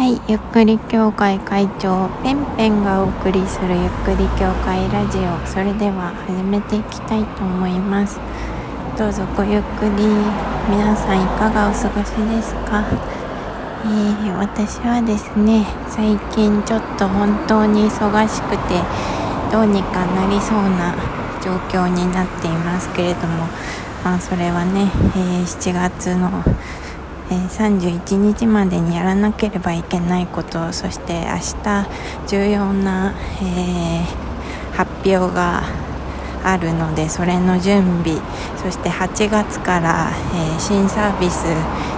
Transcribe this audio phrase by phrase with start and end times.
[0.00, 5.46] はい、ゆっくり協会会長ペンペンがお送りするゆっくり協会ラジオ。
[5.46, 8.18] それでは始めていきたいと思います。
[8.96, 10.08] どうぞごゆっくり。
[10.72, 12.80] 皆さんいかがお過ごしですか、
[13.84, 18.80] えー、私はですね最近ちょっと本当に忙しくて
[19.52, 20.96] どうにかなりそうな
[21.44, 23.44] 状況になっていますけれども
[24.02, 26.42] まあそれはね、えー、7月の
[27.30, 31.88] え、31日までにやらなければいけないことそして明日
[32.26, 35.62] 重要な、えー、発表が
[36.42, 38.18] あるのでそれの準備
[38.56, 41.46] そして8月から、えー、新サービス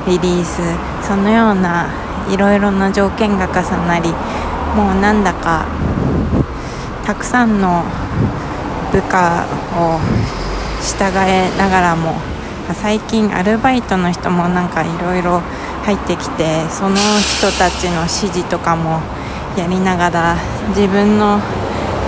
[0.07, 0.61] リリース
[1.07, 1.89] そのような
[2.31, 4.11] いろいろな条件が重なり
[4.77, 5.67] もうなんだか
[7.05, 7.85] たくさんの
[8.93, 9.99] 部下を
[10.83, 12.32] 従えながらも
[12.75, 15.41] 最近アルバイトの人もなんかいろいろ
[15.85, 19.01] 入ってきてその人たちの指示とかも
[19.57, 20.37] やりながら
[20.69, 21.39] 自分の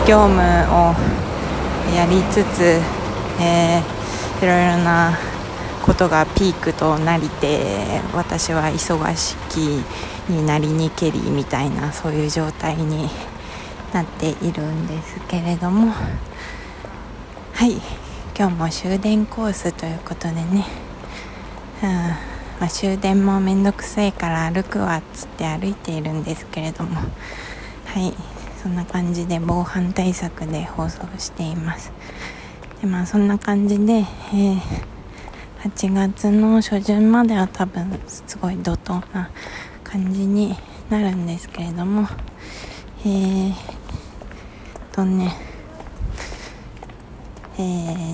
[0.07, 0.95] 業務を
[1.95, 2.81] やりつつ、
[3.41, 5.19] えー、いろいろな
[5.85, 9.59] ことがピークとなりて私は忙しき
[10.31, 13.09] になりにけりみたいなそういう状態に
[13.93, 15.93] なっているんですけれども。
[17.53, 18.04] はい。
[18.37, 20.67] 今日も終電コースということでね、
[21.85, 21.89] うん。
[21.89, 22.17] ま
[22.63, 26.97] あ、終電もめんどくさいから歩くわっつって歩いているんですけれども。
[26.97, 28.13] はい。
[28.61, 31.93] そんな感じで防犯対策で放送しています。
[32.81, 34.59] でまあそんな感じで、えー、
[35.63, 39.31] 8月の初旬までは多分すごい怒涛な
[39.85, 40.57] 感じに
[40.91, 42.09] なるんですけれども。
[43.07, 43.55] えー、
[44.91, 45.54] とね
[47.57, 47.61] え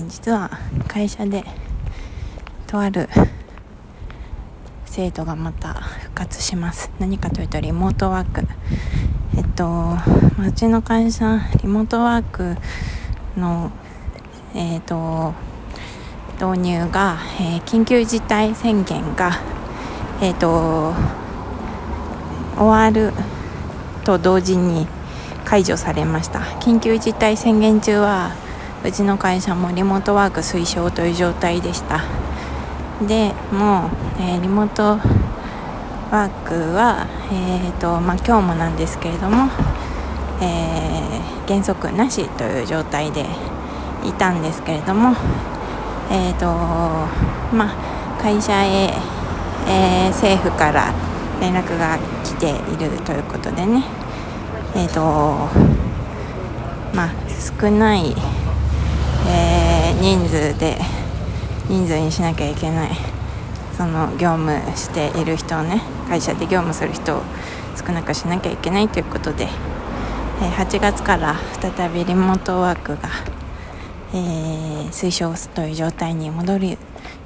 [0.01, 0.51] ー、実は
[0.87, 1.43] 会社で
[2.67, 3.09] とある
[4.85, 6.91] 制度がまた復活します。
[6.99, 8.47] 何かというとリモートワーク。
[9.35, 9.97] えっと
[10.45, 12.55] うちの会社リモートワーク
[13.35, 13.71] の
[14.53, 15.33] えっ、と
[16.35, 19.31] 導入が、えー、緊急事態宣言が
[20.21, 20.93] えっ、と
[22.57, 23.11] 終わる
[24.03, 24.87] と同時に
[25.45, 26.39] 解除されました。
[26.59, 28.35] 緊急事態宣言中は
[28.83, 32.01] うちの会社もリモートワーク推奨という状態でした。
[33.07, 34.99] でもう、えー、リモート
[36.11, 39.49] ワークは、えーとまあ、今日もなんですけれども、
[40.41, 43.25] えー、原則なしという状態で
[44.03, 45.15] いたんですけれども、
[46.11, 46.47] えーと
[47.55, 48.93] まあ、会社へ、
[49.67, 50.91] えー、政府から
[51.39, 53.83] 連絡が来ているということでね、
[54.75, 55.01] えーと
[56.95, 57.11] まあ、
[57.59, 58.15] 少ない
[59.99, 60.77] 人数で
[61.67, 62.91] 人数にしなきゃいけない
[63.77, 67.21] その業務している人をね会社で業務する人を
[67.75, 69.47] 少なくしなきゃいけないということで、
[70.41, 73.09] え、8月から再びリモートワークが、
[74.13, 76.77] えー、推奨という状態に戻る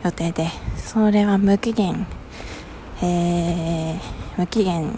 [0.04, 2.08] 予定でそれは無期限、
[3.02, 4.00] えー、
[4.38, 4.92] 無期限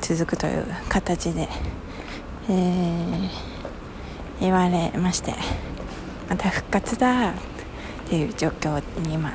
[0.00, 1.48] 続くという形で、
[2.50, 3.28] えー、
[4.40, 5.32] 言われまして。
[6.28, 7.32] また復活だっ
[8.08, 9.30] ていう状況に今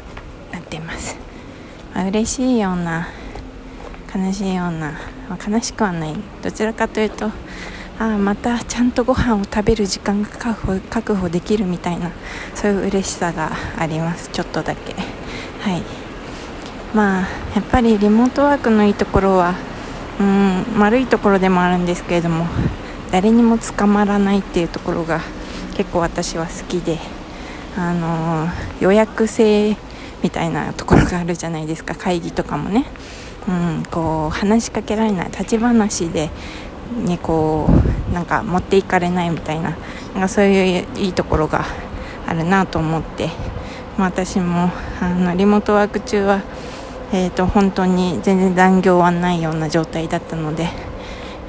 [0.51, 1.17] なっています、
[1.93, 3.07] まあ、嬉しいような
[4.13, 6.15] 悲しいような、まあ、悲しくはない。
[6.41, 12.11] どちらかというとああまたちゃんとご飯を食べる時間が確保確保できるみたいな
[12.55, 14.29] そういう嬉しさがあります。
[14.29, 14.93] ちょっとだけ。
[14.93, 15.83] はい。
[16.93, 19.55] まあやっぱりリモートワークのいいところは
[20.19, 22.47] うん悪いところでもあるんですけれども
[23.11, 25.21] 誰にも捕まらないっていうところが
[25.81, 26.99] 結構私は好きで、
[27.75, 29.75] あのー、予約制
[30.21, 31.95] みたいなところがあるじゃないですか。
[31.95, 32.85] 会議とかもね、
[33.47, 36.29] うん、こう話しかけられない立ち話で、
[37.03, 37.67] ね、こ
[38.11, 39.75] うなんか持っていかれないみたいな。
[40.13, 41.65] なんかそういういいところが
[42.27, 43.29] あるなと思って、
[43.97, 44.69] まあ、私も
[45.01, 46.43] あのリモートワーク中は、
[47.11, 50.90] えーと本当に全然残業はないような状態だったので。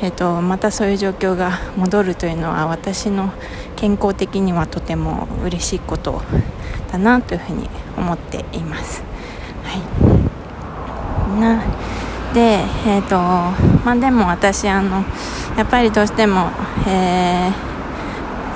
[0.02, 3.32] えーと、またそういう状況が戻るというのは私の
[3.76, 6.20] 健康的にはとても嬉しいこと
[6.90, 9.04] だなというふうに思っています。
[9.62, 9.78] は
[11.38, 11.62] い、な
[12.34, 13.16] で、えーと
[13.84, 15.04] まあ、でも私あの
[15.56, 16.50] やっぱりどうしても、
[16.88, 17.52] え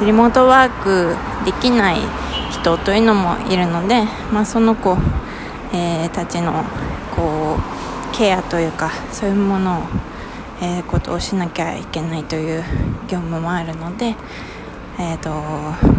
[0.01, 1.15] ー、リモートワーク
[1.45, 1.99] できない
[2.51, 4.03] 人というのもいるので、
[4.33, 4.97] まあ、その子、
[5.73, 6.65] えー、たちの
[7.15, 7.57] こ
[8.13, 9.83] うケアというかそういうものを
[10.61, 12.63] えー、ことをしなきゃいけないという
[13.09, 14.15] 業務もあるので、
[14.99, 15.31] えーと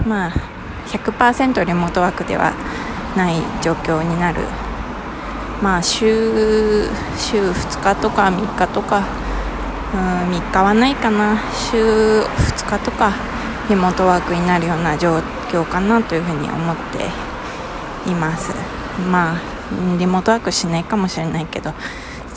[0.08, 0.32] まあ、
[0.88, 2.54] 100%リモートワークでは
[3.16, 4.42] ない状況になる、
[5.62, 6.88] まあ週、
[7.18, 9.28] 週2日とか3日とか
[9.94, 10.00] うん
[10.32, 11.38] 3日はないかな。
[11.72, 13.14] 週2日とか
[13.70, 15.18] リモートワークになるような状
[15.50, 16.76] 況かなというふうに思っ
[18.06, 18.52] ています。
[19.10, 19.42] まあ
[19.98, 21.74] リモートワークしないかもしれないけど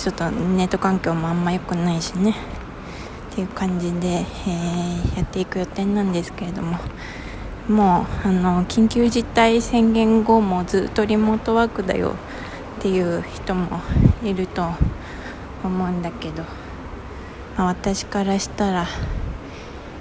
[0.00, 2.34] ちょっとネット環境もあんま良くないしね。
[3.32, 4.24] っていう感じで、え、
[5.14, 6.78] やっていく予定なんですけれども。
[7.68, 12.14] もうあの緊急事態宣言後もずっとリモートワークだよ
[12.78, 13.80] っていう人も
[14.24, 14.70] いると
[15.62, 16.42] 思うんだけど、
[17.56, 18.86] まあ、私からしたら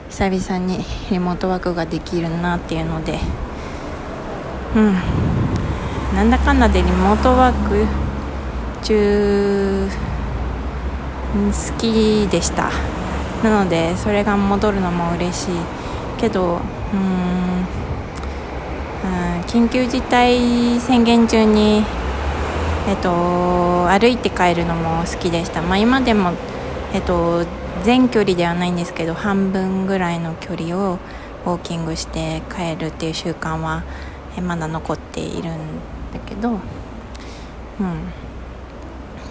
[0.10, 3.20] 久々にリモートワークができるなっていうので。
[4.76, 4.96] うん。
[6.16, 7.86] なんだかんだでリモートワーク
[8.84, 9.88] 中
[11.34, 12.72] 好きでした。
[13.44, 15.50] なのでそれが戻るのも嬉しい
[16.20, 16.60] けど
[16.94, 17.40] うん
[19.48, 21.84] 緊急事態宣言中に、
[22.88, 26.34] えっと、歩いて帰るのも好きでした、まあ、今でも、
[26.94, 27.48] えっと、
[27.84, 31.00] 全距離ではないんですけど半分ぐらいの距離を
[31.46, 33.84] ウォーキングして帰るっていう習慣は
[34.40, 35.58] まだ残っているん
[36.14, 36.60] だけど、うん。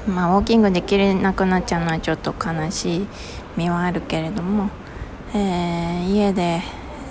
[0.09, 3.07] まあ、ウォーキングできれなくなっちゃうのはちょっと悲しい
[3.57, 4.71] 身はあるけれども、
[5.35, 6.63] えー、家で、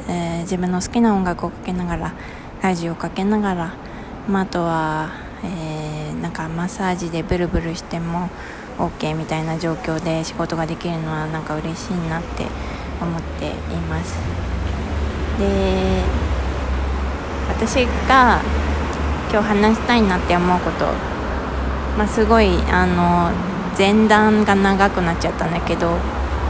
[0.09, 2.13] えー、自分の好きな音楽をかけながら
[2.61, 3.73] ラジオをかけながら、
[4.27, 5.09] まあ、あとは、
[5.43, 8.29] えー、なんかマッサージでブルブルしても
[8.77, 12.45] OK みたいな状況で仕事ができるのはなんか嬉しいなって
[13.01, 13.51] 思ってい
[13.89, 14.15] ます。
[15.39, 16.03] で
[17.49, 18.41] 私が
[19.31, 21.16] 今日話したいなって思うこと、
[21.97, 23.31] まあ、すごいあの
[23.77, 25.89] 前段が長くなっちゃったんだけど、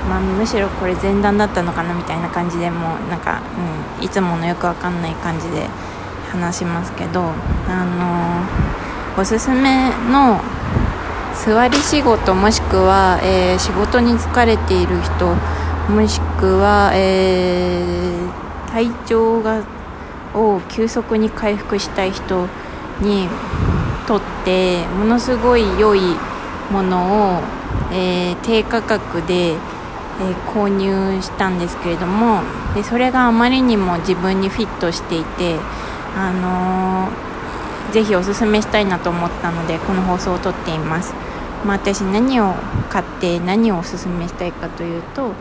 [0.09, 3.41] まあ、むしろこれ前段だったのかなみたいな感じでもなんか、
[3.99, 5.67] うん、いつものよくわかんない感じで
[6.31, 7.31] 話しますけど
[7.67, 7.85] あ
[9.15, 10.39] のおすすめの
[11.33, 15.35] 座り仕事もしくは、えー、仕事に疲れている人
[15.91, 19.63] もしくは、えー、体調が
[20.33, 22.47] を急速に回復したい人
[23.01, 23.27] に
[24.07, 25.99] とってものすごい良い
[26.71, 27.41] ものを、
[27.91, 32.41] えー、低価格で、えー、購入したんですけれども
[32.73, 35.57] でそれがあまりにも自分にフィットしていて、
[36.15, 41.13] あのー、ぜひおすすめしたいなと思ったのでこの放送を撮っています、
[41.65, 42.53] まあ、私何を
[42.89, 45.33] 買って何をおすすめしたいかというと、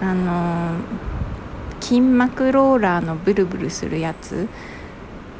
[0.00, 0.76] あの
[1.80, 4.48] 筋膜ローラーのブルブルするやつ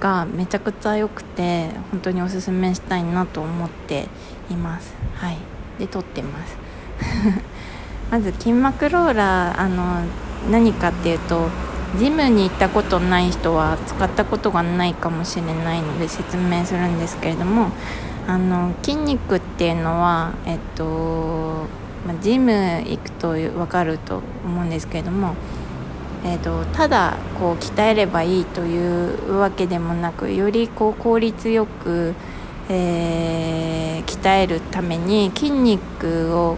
[0.01, 4.09] がめちゃくちゃ良くて本当におすすめしたいなと思って
[4.51, 4.95] います。
[5.15, 5.37] はい。
[5.79, 6.57] で撮ってます。
[8.11, 10.03] まず筋膜ローラーあの
[10.51, 11.49] 何かっていうと
[11.99, 17.71] ジムに行ったことない人は使ったことがないかもしれないので説明するんですけれども
[18.27, 21.67] あの筋肉っていうのはえっと、
[22.07, 25.35] まジム行くと分かると思うんですけれども
[26.27, 32.15] えーと、ただこう鍛えればいいというわけでもなくよりこう効率よく、
[32.71, 36.57] えー、鍛えるために筋肉を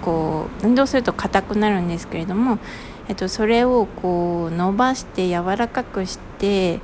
[0.00, 2.60] こう運動すると硬くなるんですけれども、
[3.08, 6.80] えーと、それをこう伸ばして柔らかくして、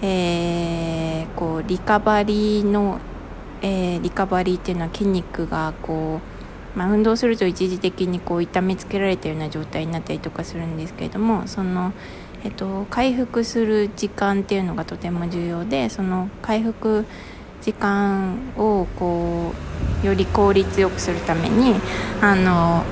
[0.00, 3.00] えー、こうリカバリーの、
[3.60, 6.33] えー、リカバリーっていうのは筋肉がこう
[6.76, 11.92] まあ、運動すると一時的にこう痛めつけられたような状態になったりとかするんですけれどもその、
[12.44, 17.06] えっと、回復する時間っていうのがとても重要でその回復
[17.62, 19.52] 時間をこ
[20.02, 21.74] うより効率よくするために
[22.20, 22.84] あの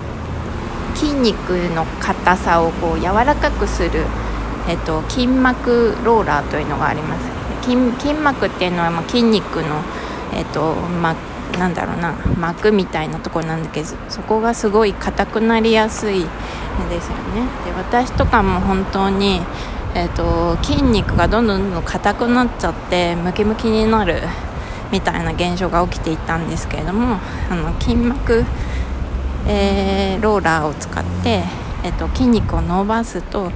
[0.94, 4.06] 筋肉の硬さをこう柔らかくする、
[4.68, 7.42] えっと、筋膜ローラーというのがあります。
[7.62, 9.82] 筋筋膜っていうのはま筋肉の、
[10.34, 11.14] えっとま
[11.58, 16.22] なんだろうな膜みたいなところなんだけどそこがすごい硬くなりやすいん
[16.88, 17.46] ですよね。
[17.64, 19.40] で私とかも本当に、
[19.94, 24.22] えーと、筋肉がどんどんどんどん硬くなっちゃってムキムキになる
[24.90, 27.18] みたいな現象が起きていたんですけれども
[27.50, 28.44] あの筋膜、
[29.46, 31.42] えー、ローラーを使って、
[31.84, 33.50] えーと、筋肉を伸ばすと,、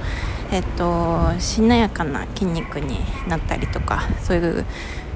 [0.51, 4.65] えーとしなやかな筋肉になったりとかそういう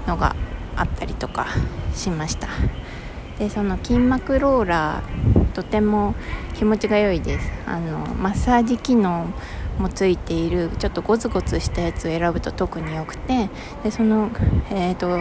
[0.07, 0.35] のが
[0.75, 1.48] あったりとか
[1.94, 2.48] しました。
[3.40, 6.13] でその筋膜ローラーとても
[6.56, 7.51] 気持ちが良いです。
[7.66, 9.28] あのマッサージ機能
[9.80, 13.50] もついているちょっとゴツゴツしたやつを選ぶと特に良くて
[13.84, 14.30] でその、
[14.70, 15.18] えーと、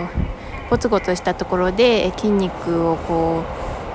[0.69, 3.43] ゴツゴツしたところで筋肉をこ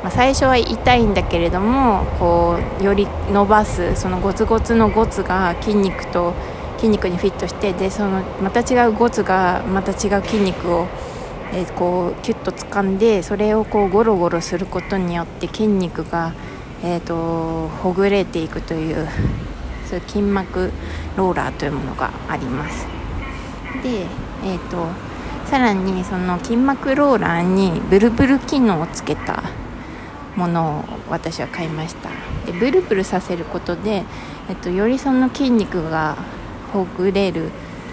[0.02, 6.34] う、ま、最初は痛いんだけれどもこうより伸ばすそのゴツゴツのゴツが筋肉と
[6.78, 10.88] 筋肉にフィットしてでそのまた違うゴツがまた違う筋肉を
[11.56, 16.34] えー、こうキュッと掴んでそれをこうゴロゴロすることによって筋肉が、
[16.84, 19.08] えーと、ほぐれていくという
[19.90, 20.72] そういう筋膜
[21.16, 22.86] ローラーというものがあります。
[23.82, 24.02] で、
[24.44, 24.86] えーと、
[25.46, 29.44] さらにその筋膜ローラーにブルブル機能をつけた
[30.36, 32.10] ものを私は買いました。
[32.46, 34.04] でブルブルさせることで、
[34.50, 36.18] えっと、よりその筋肉が
[36.74, 37.50] ほぐれる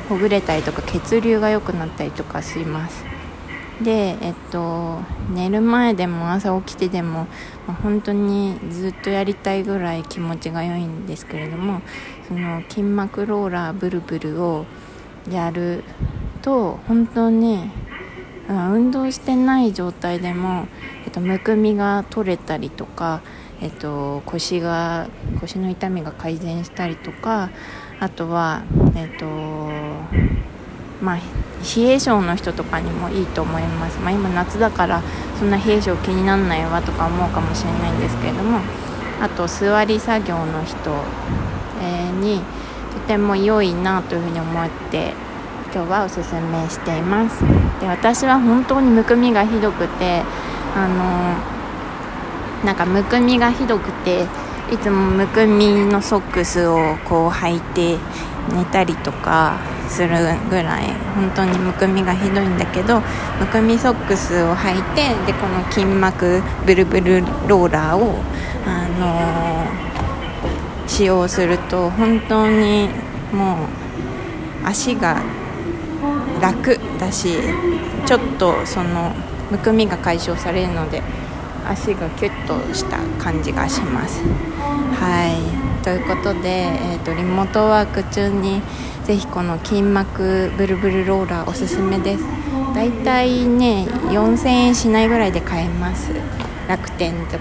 [0.08, 3.11] ほぐれたりとか血流が良くなったりとかします。
[3.82, 7.26] でえっと寝る前でも朝起きてでも、
[7.66, 11.82] まあ、本当にずっとやりたいぐらい気持ちが良いんですけれども
[12.28, 14.66] その筋膜ローラーブルブルを
[15.30, 15.84] やる
[16.42, 17.70] と本当に
[18.48, 20.66] 運動してない状態でも、
[21.04, 23.22] えっと、むくみが取れたりとか、
[23.60, 25.08] えっと、腰が
[25.40, 27.50] 腰の痛みが改善したりとか
[28.00, 28.64] あとは、
[28.96, 30.41] えっと
[31.02, 35.02] まあ、冷え性の人とかにもいいと思います、まあ、今夏だから
[35.38, 38.60] そんな冷え性気にならないわとか思うかもしれないんですけれども
[39.20, 40.90] あと座り作業の人、
[42.20, 42.40] に
[42.92, 45.14] とても良いなというふうに思って
[45.74, 47.40] 今日はおすすめしています。
[47.80, 50.22] で私は本当にむくみがひどくて
[50.76, 54.26] あのなんかむくみがひどくて
[54.70, 57.98] いつもむくみのソックスをこう履いて
[58.54, 60.08] 寝たりとかする
[60.48, 63.00] ぐらい本当にむくみがひどいんだけど
[63.38, 68.20] むくみソックスを履いてでこの筋膜ブルブルローラーを、
[68.66, 72.88] あのー、使用すると本当に
[73.32, 73.64] も
[74.64, 75.22] う足が
[76.40, 77.36] 楽だし
[78.06, 79.12] ちょっとその
[79.50, 81.02] むくみが解消されるので
[81.72, 84.22] 足がキュッとした感じがします。
[84.22, 85.82] はい。
[85.82, 88.62] ということで、えーと、リモートワーク中に
[89.04, 92.24] ぜひこの筋膜ブルブルローラーおすすめです。
[92.74, 96.12] だいたいね4000円しないぐらいで買えます。
[96.68, 97.40] 楽天とか。